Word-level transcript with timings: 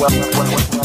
well, 0.00 0.08
well, 0.32 0.68
well. 0.72 0.79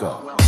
Go. 0.00 0.39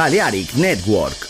Balearic 0.00 0.56
Network. 0.56 1.29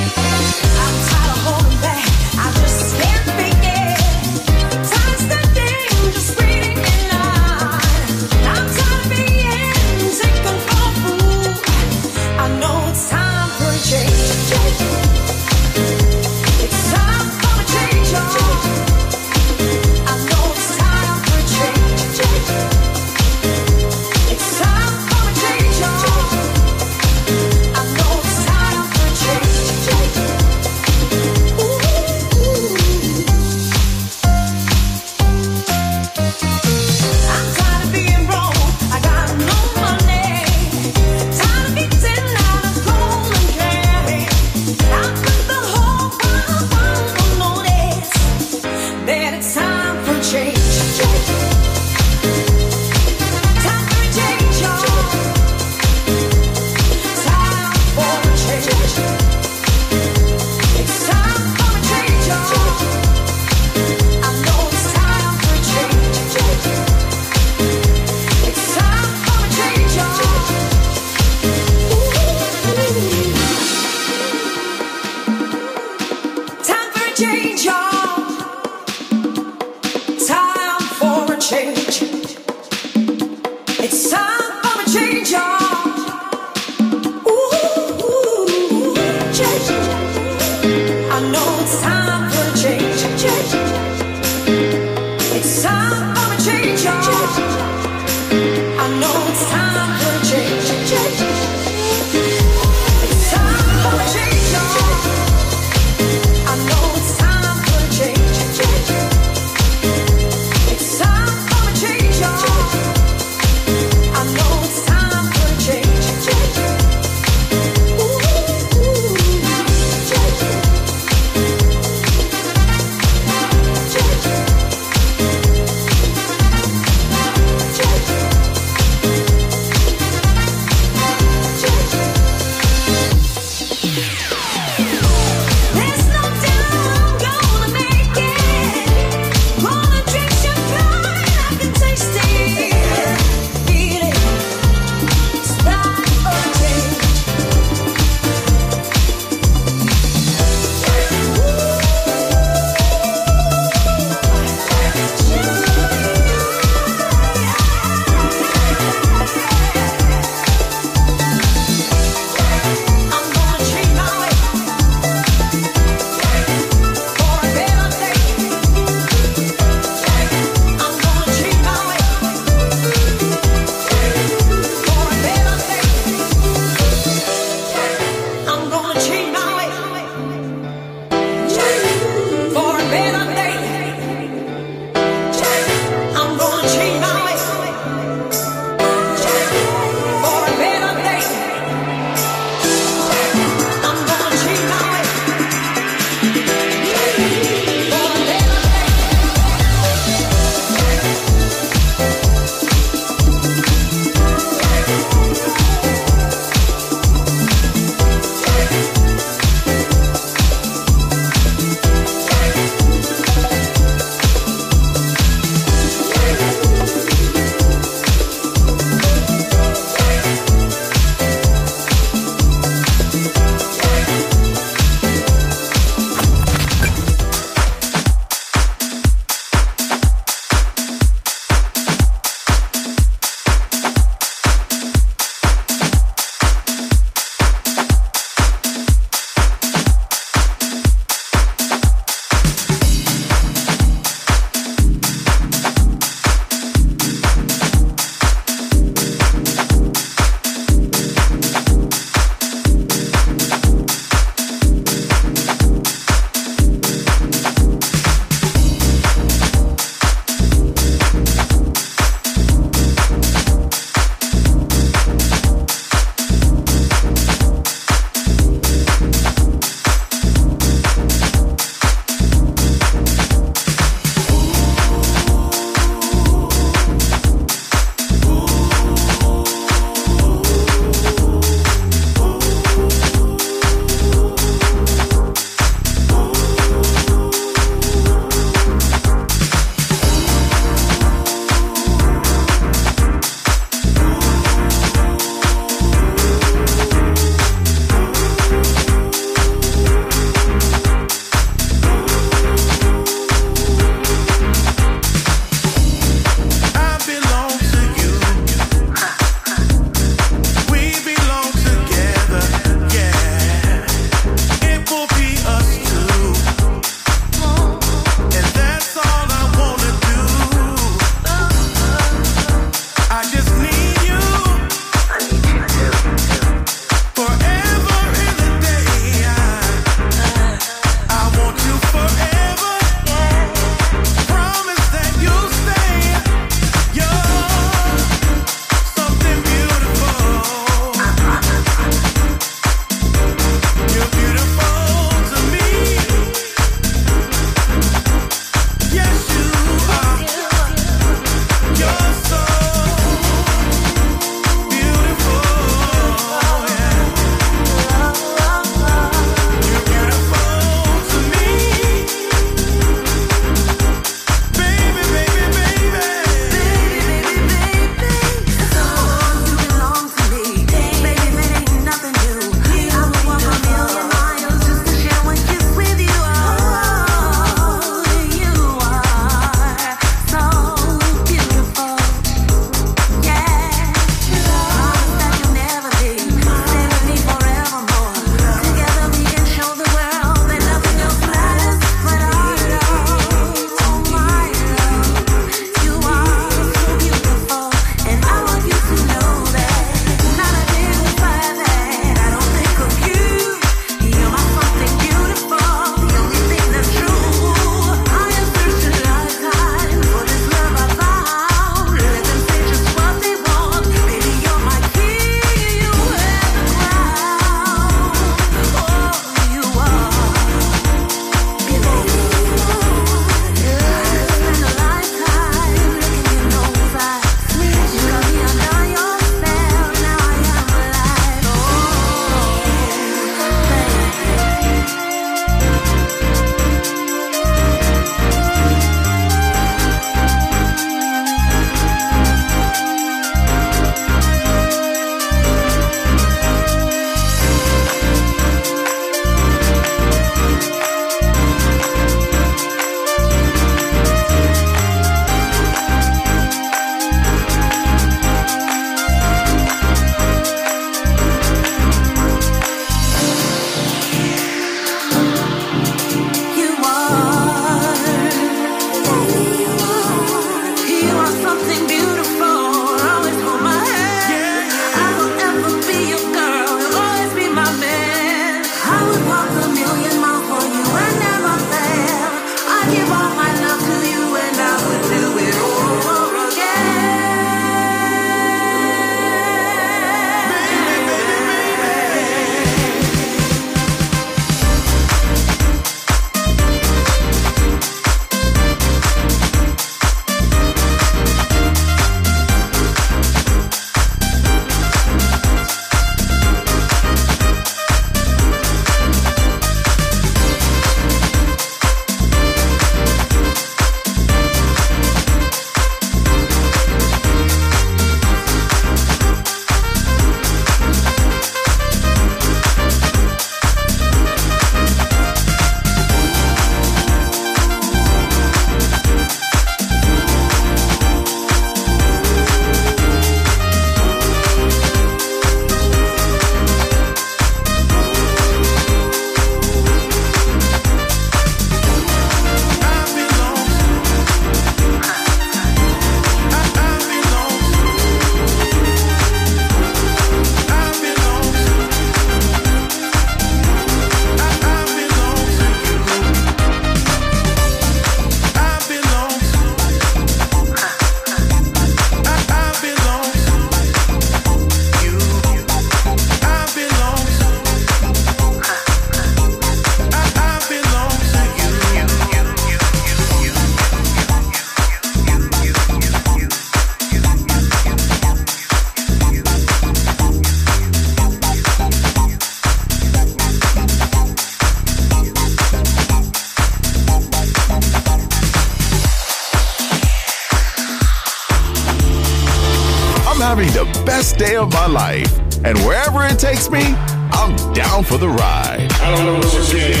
Takes 596.60 596.70
me, 596.70 596.94
I'm 597.32 597.72
down 597.72 598.04
for 598.04 598.18
the 598.18 598.28
ride. 598.28 598.88
I 598.92 599.16
don't 599.16 599.24
know 599.24 599.34
what 599.34 599.72
you're. 599.72 600.00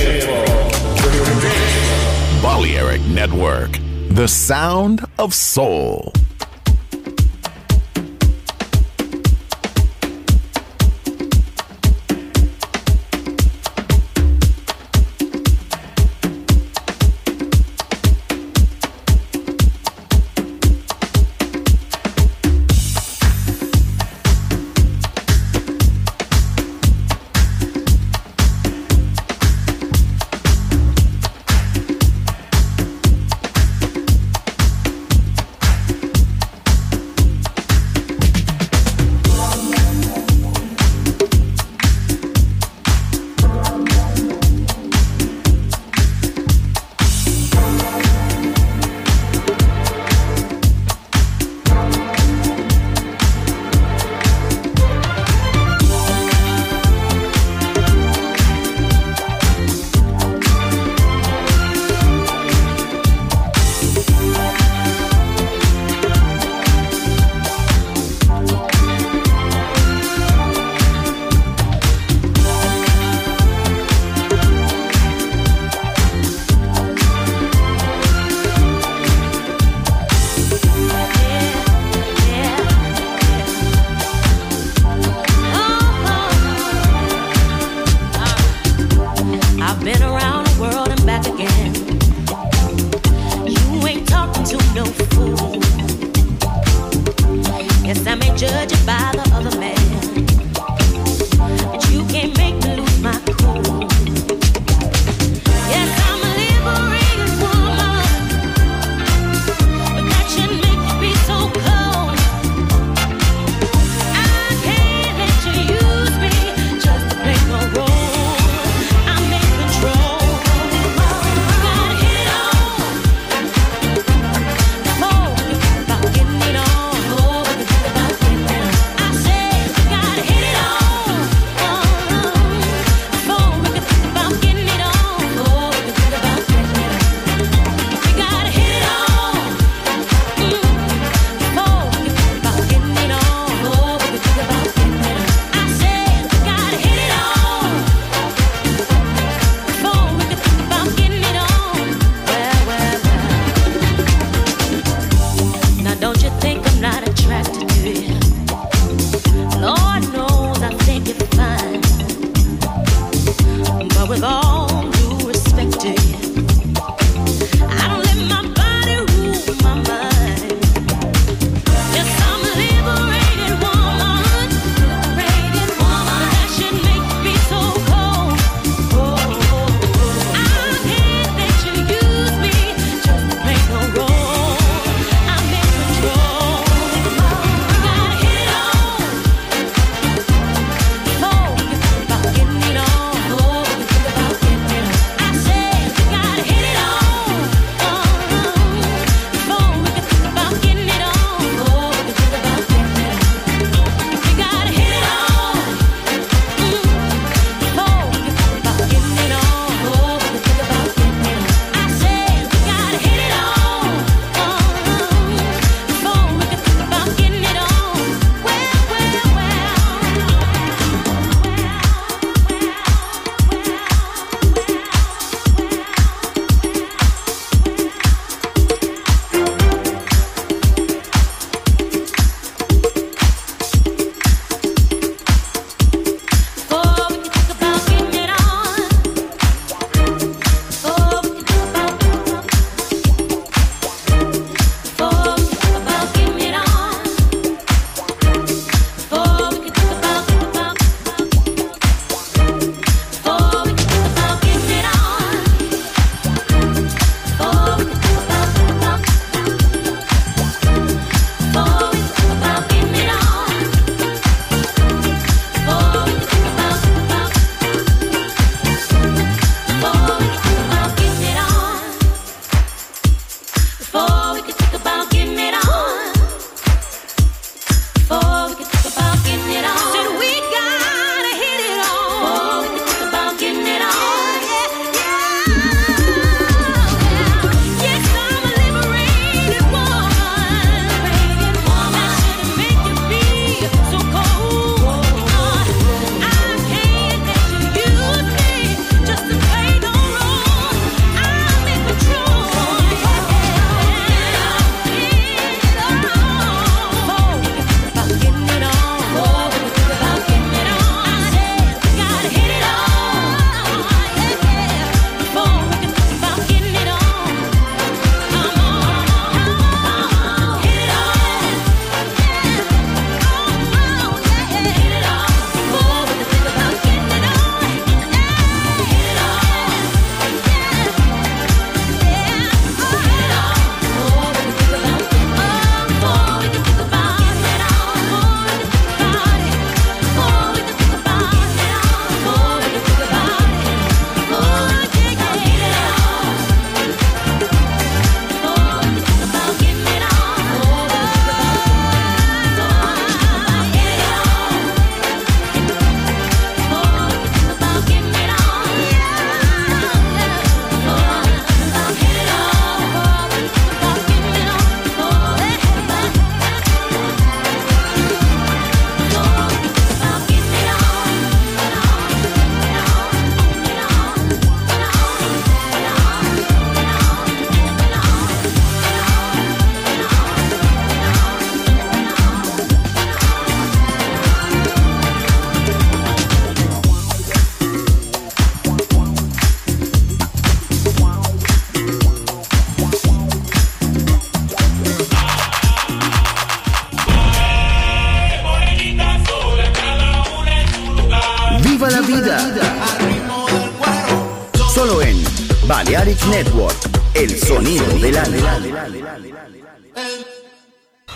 Balearic 2.42 3.00
Network, 3.02 3.78
the 4.10 4.26
sound 4.26 5.04
of 5.18 5.32
soul. 5.32 6.12